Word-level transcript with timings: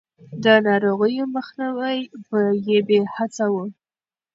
د 0.43 0.45
ناروغيو 0.67 1.25
مخنيوی 1.35 1.97
يې 2.89 2.99
هڅاوه. 3.15 3.65